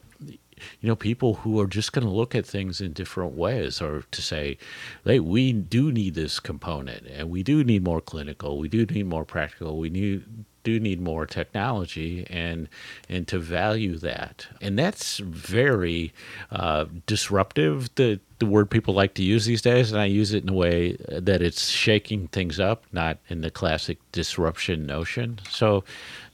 [0.82, 4.04] you know, people who are just going to look at things in different ways or
[4.12, 4.58] to say,
[5.06, 9.08] hey, we do need this component and we do need more clinical, we do need
[9.08, 10.24] more practical, we need
[10.70, 12.68] do need more technology and
[13.08, 14.48] and to value that.
[14.62, 16.14] And that's very
[16.52, 20.44] uh, disruptive the the word people like to use these days and I use it
[20.44, 25.40] in a way that it's shaking things up not in the classic disruption notion.
[25.50, 25.84] So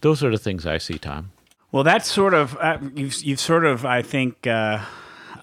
[0.02, 1.32] those are the things I see Tom.
[1.71, 4.86] Well, that's sort of uh, you've you've sort of I think uh,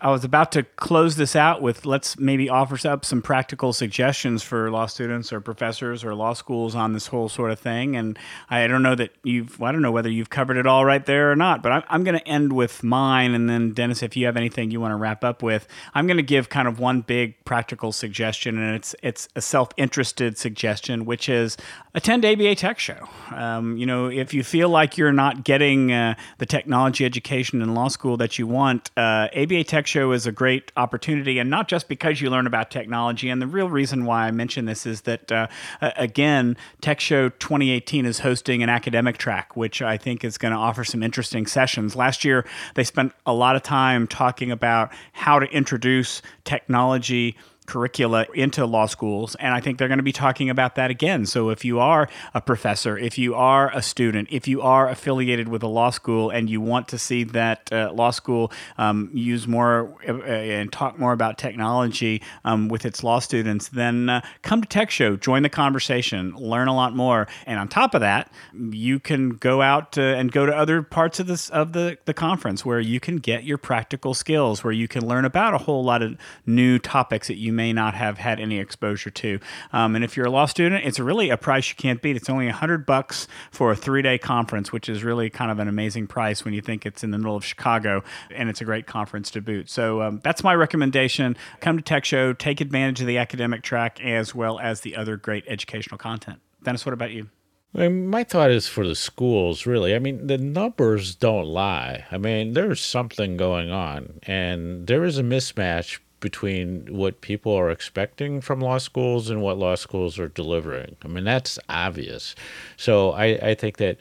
[0.02, 4.42] I was about to close this out with let's maybe offer up some practical suggestions
[4.42, 7.94] for law students or professors or law schools on this whole sort of thing.
[7.94, 8.18] And
[8.50, 11.06] I don't know that you've, well, I don't know whether you've covered it all right
[11.06, 13.32] there or not, but I'm, I'm going to end with mine.
[13.32, 16.16] And then, Dennis, if you have anything you want to wrap up with, I'm going
[16.16, 21.04] to give kind of one big practical suggestion, and it's, it's a self interested suggestion,
[21.04, 21.56] which is
[21.94, 23.08] attend ABA Tech Show.
[23.30, 27.74] Um, you know, if you feel like you're not getting uh, the technology education in
[27.74, 31.68] law school that you want, uh, ABA Tech show is a great opportunity, and not
[31.68, 33.28] just because you learn about technology.
[33.28, 35.46] And the real reason why I mention this is that, uh,
[35.80, 40.58] again, Tech Show 2018 is hosting an academic track, which I think is going to
[40.58, 41.94] offer some interesting sessions.
[41.94, 47.36] Last year, they spent a lot of time talking about how to introduce technology
[47.72, 49.34] curricula into law schools.
[49.36, 51.24] And I think they're going to be talking about that again.
[51.24, 55.48] So if you are a professor, if you are a student, if you are affiliated
[55.48, 59.48] with a law school and you want to see that uh, law school um, use
[59.48, 64.60] more uh, and talk more about technology um, with its law students, then uh, come
[64.60, 67.26] to Tech Show, join the conversation, learn a lot more.
[67.46, 71.20] And on top of that, you can go out uh, and go to other parts
[71.20, 74.88] of this of the, the conference where you can get your practical skills, where you
[74.88, 78.18] can learn about a whole lot of new topics that you you may not have
[78.18, 79.38] had any exposure to.
[79.72, 82.16] Um, and if you're a law student, it's really a price you can't beat.
[82.16, 85.60] It's only a hundred bucks for a three day conference, which is really kind of
[85.60, 88.02] an amazing price when you think it's in the middle of Chicago
[88.34, 89.70] and it's a great conference to boot.
[89.70, 91.36] So um, that's my recommendation.
[91.60, 95.16] Come to Tech Show, take advantage of the academic track as well as the other
[95.16, 96.40] great educational content.
[96.64, 97.28] Dennis, what about you?
[97.74, 99.94] my thought is for the schools, really.
[99.94, 102.04] I mean, the numbers don't lie.
[102.10, 107.70] I mean, there's something going on, and there is a mismatch between what people are
[107.70, 110.96] expecting from law schools and what law schools are delivering.
[111.04, 112.34] I mean, that's obvious.
[112.78, 113.98] So I, I think that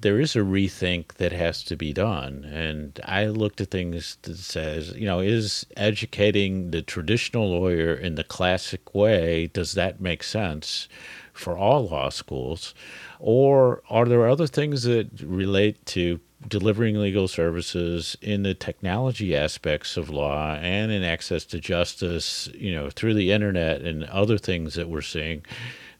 [0.00, 2.44] there is a rethink that has to be done.
[2.44, 8.16] And I looked at things that says, you know, is educating the traditional lawyer in
[8.16, 10.88] the classic way, does that make sense
[11.32, 12.74] for all law schools?
[13.18, 19.96] Or are there other things that relate to delivering legal services in the technology aspects
[19.96, 24.74] of law and in access to justice, you know, through the internet and other things
[24.74, 25.42] that we're seeing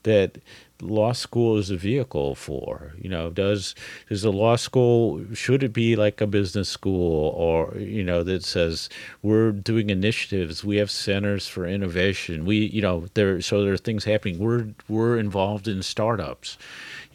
[0.04, 0.38] that
[0.80, 2.92] law school is a vehicle for.
[2.98, 3.74] You know does
[4.09, 8.44] is a law school should it be like a business school or you know that
[8.44, 8.88] says
[9.22, 13.78] we're doing initiatives we have centers for innovation we you know there so there are
[13.78, 14.38] things happening.
[14.38, 16.57] We're we're involved in startups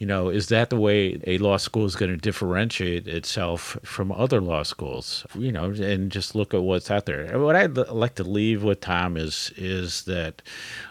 [0.00, 4.10] you know, is that the way a law school is going to differentiate itself from
[4.10, 5.26] other law schools?
[5.34, 7.38] You know, and just look at what's out there.
[7.38, 10.40] What I'd like to leave with Tom is is that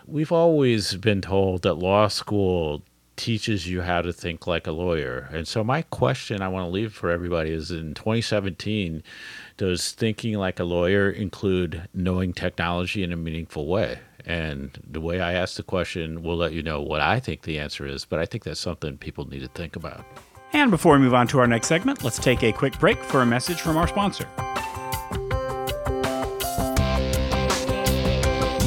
[0.06, 2.84] we've always been told that law school
[3.16, 5.28] teaches you how to think like a lawyer.
[5.34, 9.02] And so my question I want to leave for everybody is in 2017
[9.58, 13.98] does thinking like a lawyer include knowing technology in a meaningful way?
[14.30, 17.58] And the way I ask the question will let you know what I think the
[17.58, 20.06] answer is, but I think that's something people need to think about.
[20.54, 23.24] And before we move on to our next segment, let's take a quick break for
[23.24, 24.30] a message from our sponsor.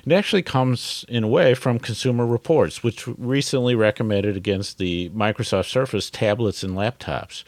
[0.06, 5.68] It actually comes, in a way, from Consumer Reports, which recently recommended against the Microsoft
[5.68, 7.42] Surface tablets and laptops.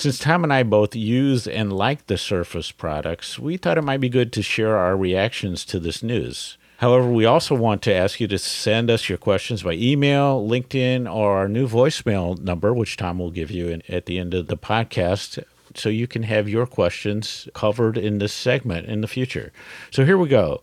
[0.00, 4.00] Since Tom and I both use and like the Surface products, we thought it might
[4.00, 6.56] be good to share our reactions to this news.
[6.78, 11.04] However, we also want to ask you to send us your questions by email, LinkedIn,
[11.04, 14.46] or our new voicemail number, which Tom will give you in, at the end of
[14.46, 19.52] the podcast, so you can have your questions covered in this segment in the future.
[19.90, 20.62] So here we go.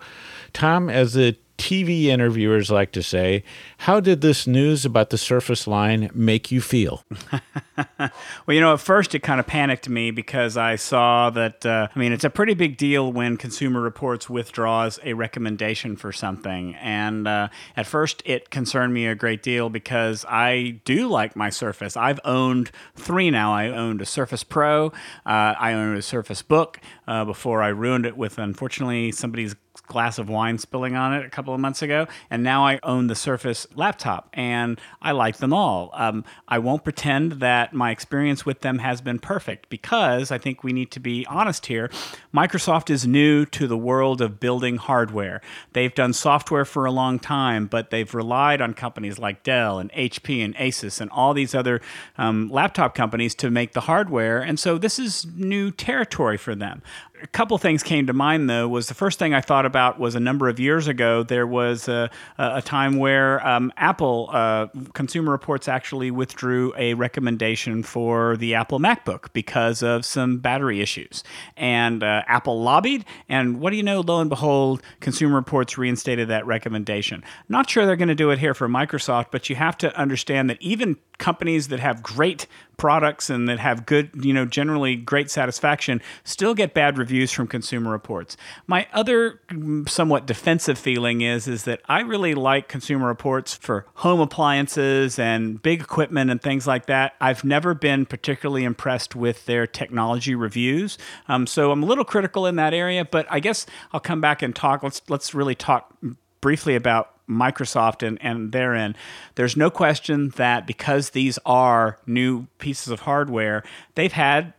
[0.51, 3.43] Tom, as the TV interviewers like to say,
[3.79, 7.03] how did this news about the Surface line make you feel?
[7.97, 8.11] well,
[8.47, 11.99] you know, at first it kind of panicked me because I saw that, uh, I
[11.99, 16.75] mean, it's a pretty big deal when Consumer Reports withdraws a recommendation for something.
[16.75, 21.49] And uh, at first it concerned me a great deal because I do like my
[21.49, 21.97] Surface.
[21.97, 23.53] I've owned three now.
[23.53, 24.87] I owned a Surface Pro,
[25.25, 29.55] uh, I owned a Surface Book uh, before I ruined it with, unfortunately, somebody's
[29.87, 33.07] glass of wine spilling on it a couple of months ago, and now I own
[33.07, 35.89] the Surface laptop, and I like them all.
[35.93, 40.63] Um, I won't pretend that my experience with them has been perfect because I think
[40.63, 41.89] we need to be honest here.
[42.33, 45.41] Microsoft is new to the world of building hardware.
[45.73, 49.91] They've done software for a long time, but they've relied on companies like Dell and
[49.93, 51.81] HP and Asus and all these other
[52.17, 56.81] um, laptop companies to make the hardware, and so this is new territory for them
[57.21, 60.15] a couple things came to mind though was the first thing i thought about was
[60.15, 65.31] a number of years ago there was a, a time where um, apple uh, consumer
[65.31, 71.23] reports actually withdrew a recommendation for the apple macbook because of some battery issues.
[71.55, 76.27] And uh, apple lobbied and what do you know lo and behold consumer reports reinstated
[76.29, 77.23] that recommendation.
[77.49, 80.49] Not sure they're going to do it here for microsoft but you have to understand
[80.49, 85.29] that even companies that have great products and that have good, you know, generally great
[85.29, 88.37] satisfaction still get bad reviews from consumer reports.
[88.67, 93.85] My other mm, somewhat defensive feeling is is that I really like consumer reports for
[93.95, 97.15] home appliances and big equipment and things like that.
[97.19, 100.97] I've never been particularly impressed with their technology reviews.
[101.27, 104.41] Um, so I'm a little critical in that area, but I guess I'll come back
[104.41, 104.83] and talk.
[104.83, 105.93] Let's let's really talk
[106.41, 108.95] briefly about Microsoft and, and therein,
[109.35, 113.63] there's no question that because these are new pieces of hardware,
[113.95, 114.53] they've had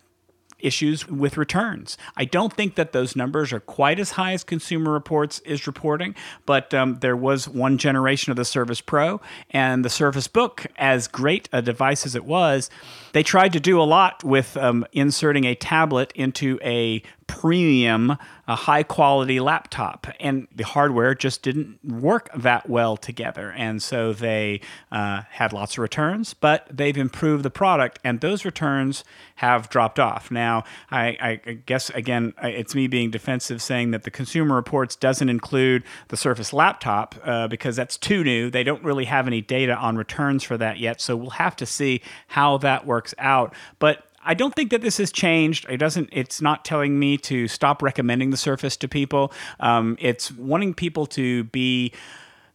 [0.59, 1.96] issues with returns.
[2.16, 6.14] I don't think that those numbers are quite as high as Consumer Reports is reporting,
[6.46, 11.09] but um, there was one generation of the Surface Pro and the Surface Book, as
[11.09, 12.70] great a device as it was,
[13.12, 18.17] they tried to do a lot with um, inserting a tablet into a premium,
[18.49, 23.53] a high quality laptop, and the hardware just didn't work that well together.
[23.53, 24.61] And so they
[24.91, 29.05] uh, had lots of returns, but they've improved the product, and those returns
[29.37, 30.31] have dropped off.
[30.33, 35.29] Now, I, I guess again, it's me being defensive, saying that the Consumer Reports doesn't
[35.29, 38.51] include the Surface laptop uh, because that's too new.
[38.51, 41.67] They don't really have any data on returns for that yet, so we'll have to
[41.67, 43.55] see how that works out.
[43.79, 45.66] But I don't think that this has changed.
[45.68, 46.09] It doesn't.
[46.12, 49.33] It's not telling me to stop recommending the Surface to people.
[49.61, 51.92] Um, it's wanting people to be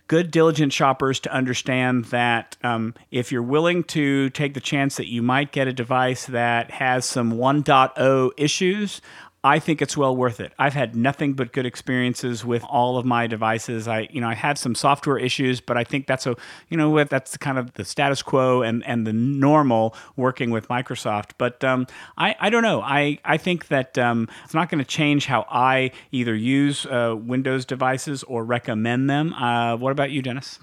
[0.07, 5.07] good, diligent shoppers to understand that um, if you're willing to take the chance that
[5.07, 9.01] you might get a device that has some 1.0 issues,
[9.45, 10.53] I think it's well worth it.
[10.57, 13.89] I've had nothing but good experiences with all of my devices.
[13.89, 16.37] I, you know, I had some software issues, but I think that's a,
[16.69, 20.69] you know, what, that's kind of the status quo and, and the normal working with
[20.69, 21.31] Microsoft.
[21.37, 22.81] But um, I, I don't know.
[22.81, 27.13] I, I think that um, it's not going to change how I either use uh,
[27.17, 29.33] Windows devices or recommend them.
[29.33, 30.57] Uh, what about you, Dennis?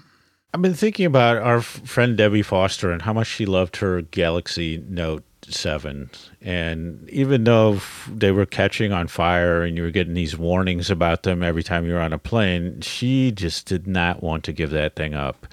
[0.55, 4.83] I've been thinking about our friend Debbie Foster and how much she loved her Galaxy
[4.89, 6.09] Note 7.
[6.41, 11.23] And even though they were catching on fire and you were getting these warnings about
[11.23, 14.71] them every time you were on a plane, she just did not want to give
[14.71, 15.47] that thing up.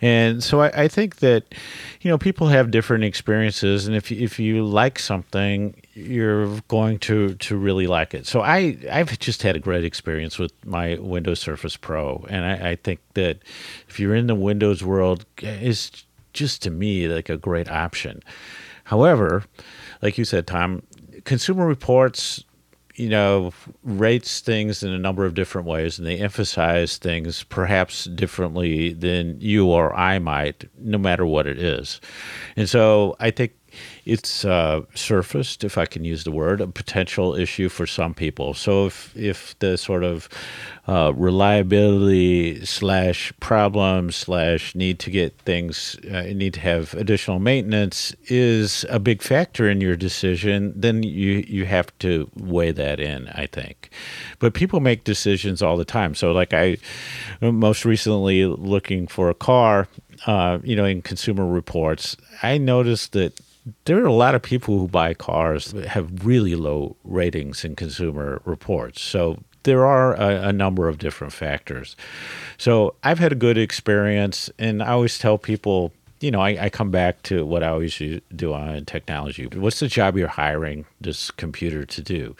[0.00, 1.54] And so I, I think that,
[2.00, 3.86] you know, people have different experiences.
[3.86, 8.26] And if, if you like something, you're going to, to really like it.
[8.26, 12.24] So I, I've just had a great experience with my Windows Surface Pro.
[12.30, 13.38] And I, I think that
[13.88, 18.22] if you're in the Windows world, it's just to me like a great option.
[18.90, 19.44] However,
[20.02, 20.82] like you said, Tom,
[21.22, 22.42] Consumer Reports,
[22.96, 23.52] you know,
[23.84, 29.40] rates things in a number of different ways, and they emphasize things perhaps differently than
[29.40, 32.00] you or I might, no matter what it is.
[32.56, 33.52] And so I think
[34.04, 38.54] it's uh, surfaced, if I can use the word, a potential issue for some people.
[38.54, 40.28] So if if the sort of
[40.88, 48.14] uh, reliability slash problem slash need to get things uh, need to have additional maintenance
[48.26, 53.28] is a big factor in your decision, then you you have to weigh that in.
[53.28, 53.90] I think,
[54.38, 56.14] but people make decisions all the time.
[56.14, 56.78] So like I,
[57.40, 59.88] most recently looking for a car.
[60.26, 63.40] Uh, you know, in Consumer Reports, I noticed that
[63.84, 67.76] there are a lot of people who buy cars that have really low ratings in
[67.76, 69.02] consumer reports.
[69.02, 71.96] So there are a, a, number of different factors.
[72.56, 76.70] So I've had a good experience, and I always tell people, you know, I, I
[76.70, 77.96] come back to what I always
[78.34, 79.46] do on technology.
[79.46, 82.36] What's the job you're hiring this computer to do?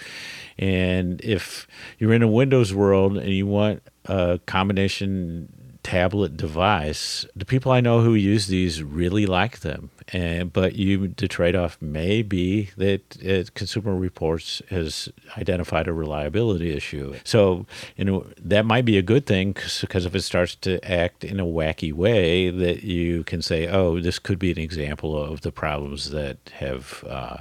[0.59, 1.67] And if
[1.99, 5.53] you're in a Windows world and you want a combination
[5.83, 11.09] tablet device, the people I know who use these really like them and but you
[11.17, 15.09] the trade-off may be that uh, Consumer Reports has
[15.39, 17.15] identified a reliability issue.
[17.25, 17.67] So
[17.97, 21.39] you know that might be a good thing because if it starts to act in
[21.39, 25.53] a wacky way, that you can say, oh, this could be an example of the
[25.53, 27.39] problems that have uh,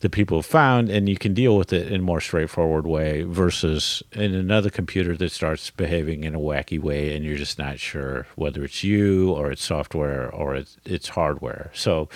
[0.00, 3.22] the people have found, and you can deal with it in a more straightforward way
[3.22, 7.78] versus in another computer that starts behaving in a wacky way, and you're just not
[7.82, 11.70] sure whether it's you or it's software or it's, it's hardware.
[11.74, 12.08] So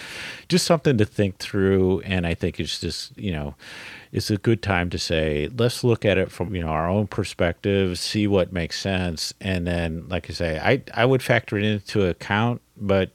[0.49, 2.01] just something to think through.
[2.01, 3.55] And I think it's just, you know,
[4.13, 7.07] it's a good time to say, let's look at it from, you know, our own
[7.07, 9.35] perspective, see what makes sense.
[9.41, 13.11] And then, like I say, I, I would factor it into account, but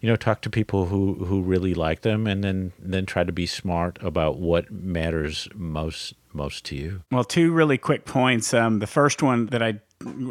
[0.00, 3.32] you know talk to people who who really like them and then then try to
[3.32, 8.78] be smart about what matters most most to you well two really quick points um,
[8.78, 9.78] the first one that i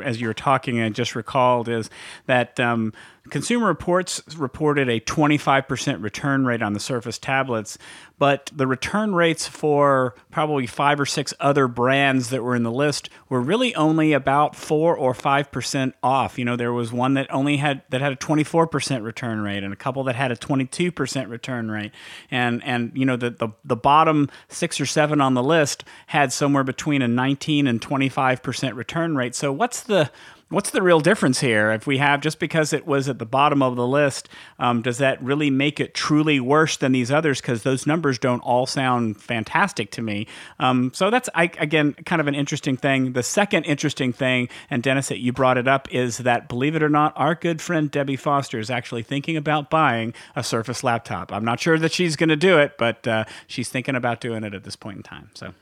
[0.03, 1.89] as you were talking, I just recalled is
[2.25, 2.93] that um,
[3.29, 7.77] Consumer Reports reported a 25% return rate on the Surface tablets,
[8.17, 12.71] but the return rates for probably five or six other brands that were in the
[12.71, 16.37] list were really only about four or five percent off.
[16.37, 19.71] You know, there was one that only had that had a 24% return rate, and
[19.71, 21.91] a couple that had a 22% return rate,
[22.29, 26.33] and and you know the the, the bottom six or seven on the list had
[26.33, 29.35] somewhere between a 19 and 25% return rate.
[29.35, 30.11] So what's the
[30.49, 31.71] what's the real difference here?
[31.71, 34.27] If we have just because it was at the bottom of the list,
[34.57, 37.39] um, does that really make it truly worse than these others?
[37.39, 40.27] Because those numbers don't all sound fantastic to me.
[40.59, 43.13] Um, so that's I, again kind of an interesting thing.
[43.13, 46.83] The second interesting thing, and Dennis, that you brought it up, is that believe it
[46.83, 51.31] or not, our good friend Debbie Foster is actually thinking about buying a Surface laptop.
[51.31, 54.43] I'm not sure that she's going to do it, but uh, she's thinking about doing
[54.43, 55.29] it at this point in time.
[55.35, 55.53] So.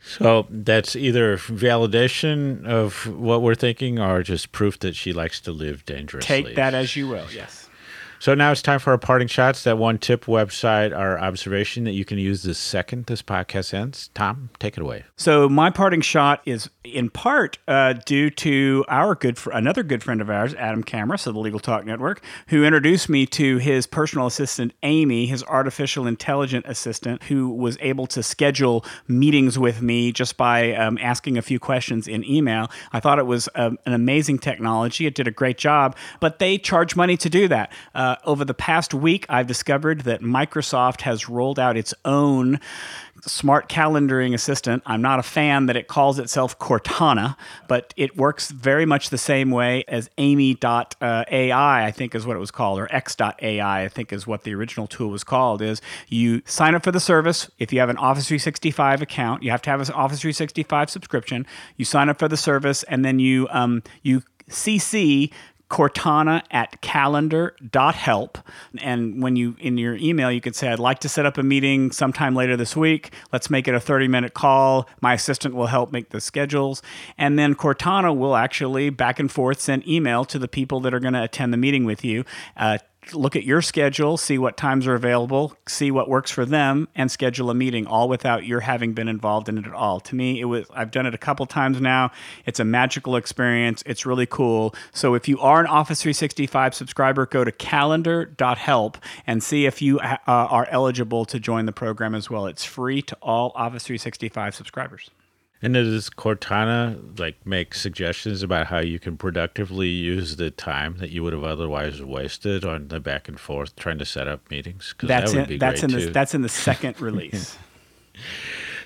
[0.00, 5.52] So that's either validation of what we're thinking or just proof that she likes to
[5.52, 6.44] live dangerously.
[6.44, 7.68] Take that as you will, yes.
[8.20, 9.64] So now it's time for our parting shots.
[9.64, 14.10] That one tip website, our observation that you can use the second this podcast ends.
[14.14, 15.04] Tom, take it away.
[15.16, 20.02] So my parting shot is in part uh, due to our good fr- another good
[20.02, 23.86] friend of ours, Adam Camras, of the Legal Talk Network, who introduced me to his
[23.86, 30.12] personal assistant Amy, his artificial intelligent assistant, who was able to schedule meetings with me
[30.12, 32.70] just by um, asking a few questions in email.
[32.92, 35.06] I thought it was um, an amazing technology.
[35.06, 37.72] It did a great job, but they charge money to do that.
[37.94, 42.58] Uh, uh, over the past week, I've discovered that Microsoft has rolled out its own
[43.20, 44.82] smart calendaring assistant.
[44.86, 47.36] I'm not a fan that it calls itself Cortana,
[47.66, 52.40] but it works very much the same way as Amy.ai, I think is what it
[52.40, 55.60] was called, or X.ai, I think is what the original tool was called.
[55.60, 57.50] Is you sign up for the service.
[57.58, 61.46] If you have an Office 365 account, you have to have an Office 365 subscription.
[61.76, 65.30] You sign up for the service, and then you um, you CC
[65.70, 68.38] Cortana at calendar.help.
[68.78, 71.42] And when you, in your email, you could say, I'd like to set up a
[71.42, 73.12] meeting sometime later this week.
[73.32, 74.88] Let's make it a 30 minute call.
[75.00, 76.82] My assistant will help make the schedules.
[77.18, 81.00] And then Cortana will actually back and forth send email to the people that are
[81.00, 82.24] going to attend the meeting with you.
[82.56, 82.78] Uh,
[83.14, 87.10] look at your schedule, see what times are available, see what works for them, and
[87.10, 90.00] schedule a meeting all without your having been involved in it at all.
[90.00, 92.10] To me, it was I've done it a couple times now.
[92.46, 93.82] It's a magical experience.
[93.86, 94.74] It's really cool.
[94.92, 99.98] So if you are an Office 365 subscriber, go to calendar.help and see if you
[100.00, 102.46] uh, are eligible to join the program as well.
[102.46, 105.10] It's free to all Office 365 subscribers.
[105.60, 111.10] And does Cortana like make suggestions about how you can productively use the time that
[111.10, 114.94] you would have otherwise wasted on the back and forth trying to set up meetings?
[115.02, 117.58] That's that in, that's in the that's in the second release.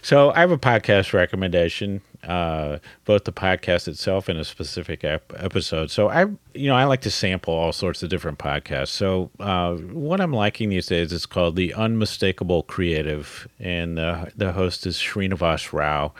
[0.04, 5.32] So I have a podcast recommendation, uh, both the podcast itself and a specific ep-
[5.36, 5.92] episode.
[5.92, 8.88] So I, you know, I like to sample all sorts of different podcasts.
[8.88, 14.52] So uh, what I'm liking these days is called the Unmistakable Creative, and the the
[14.52, 16.12] host is Srinivas Rao,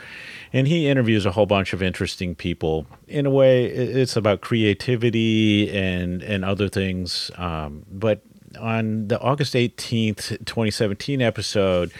[0.53, 2.87] and he interviews a whole bunch of interesting people.
[3.09, 8.21] In a way, it's about creativity and and other things, um, but
[8.59, 11.91] on the August 18th, 2017 episode,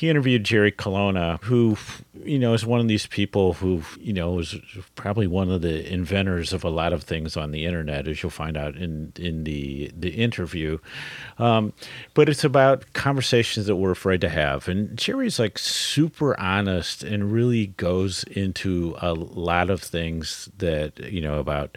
[0.00, 1.76] he interviewed Jerry Colonna, who,
[2.24, 4.56] you know, is one of these people who, you know, was
[4.94, 8.30] probably one of the inventors of a lot of things on the internet, as you'll
[8.30, 10.78] find out in, in the, the interview.
[11.38, 11.74] Um,
[12.14, 14.68] but it's about conversations that we're afraid to have.
[14.68, 21.20] And Jerry's like super honest and really goes into a lot of things that, you
[21.20, 21.76] know, about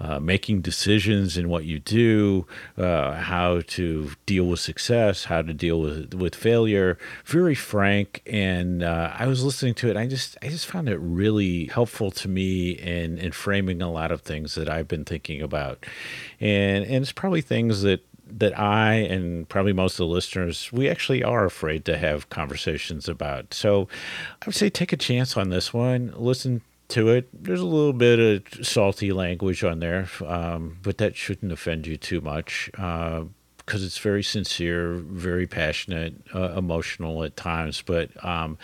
[0.00, 2.46] uh, making decisions in what you do,
[2.78, 6.96] uh, how to deal with success, how to deal with with failure.
[7.26, 9.96] Very frank, and uh, I was listening to it.
[9.96, 14.10] I just I just found it really helpful to me in in framing a lot
[14.10, 15.84] of things that I've been thinking about,
[16.40, 20.88] and and it's probably things that that I and probably most of the listeners, we
[20.88, 23.54] actually are afraid to have conversations about.
[23.54, 23.88] So
[24.42, 26.12] I would say take a chance on this one.
[26.16, 27.28] Listen to it.
[27.32, 31.96] There's a little bit of salty language on there, um, but that shouldn't offend you
[31.96, 32.70] too much.
[32.76, 33.24] Uh,
[33.68, 37.82] because it's very sincere, very passionate, uh, emotional at times.
[37.82, 38.56] But um,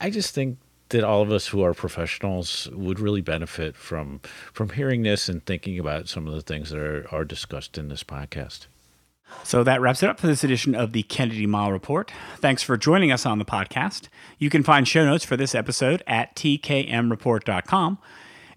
[0.00, 4.20] I just think that all of us who are professionals would really benefit from
[4.52, 7.88] from hearing this and thinking about some of the things that are, are discussed in
[7.88, 8.66] this podcast.
[9.44, 12.10] So that wraps it up for this edition of the Kennedy Mighell Report.
[12.38, 14.08] Thanks for joining us on the podcast.
[14.38, 17.98] You can find show notes for this episode at tkmreport.com.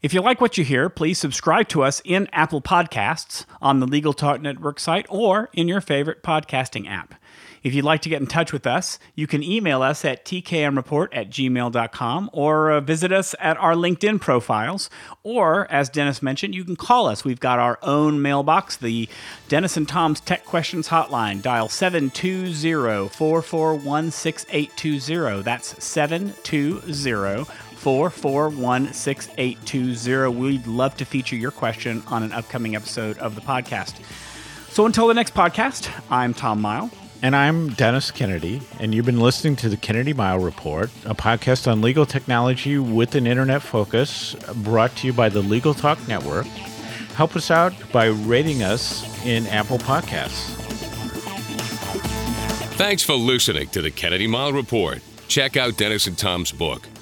[0.02, 3.86] If you like what you hear, please subscribe to us in Apple Podcasts, on the
[3.86, 7.14] Legal Talk Network site, or in your favorite podcasting app.
[7.62, 11.10] If you'd like to get in touch with us, you can email us at tkmreport
[11.12, 14.90] at gmail.com or uh, visit us at our LinkedIn profiles.
[15.22, 17.24] Or, as Dennis mentioned, you can call us.
[17.24, 19.08] We've got our own mailbox, the
[19.50, 21.44] Dennis and Tom's Tech Questions Hotline.
[21.44, 25.44] Dial 720 441 6820.
[25.44, 27.46] That's 720
[27.82, 30.40] 441 6820.
[30.40, 34.00] We'd love to feature your question on an upcoming episode of the podcast.
[34.70, 36.92] So until the next podcast, I'm Tom Mighell.
[37.24, 41.72] And I'm Dennis Kennedy, and you've been listening to the Kennedy Mighell Report, a podcast
[41.72, 46.46] on legal technology with an internet focus, brought to you by the Legal Talk Network.
[47.16, 50.56] Help us out by rating us in Apple Podcasts.
[52.76, 55.02] Thanks for listening to the Kennedy Mighell Report.
[55.28, 56.88] Check out Dennis and Tom's book,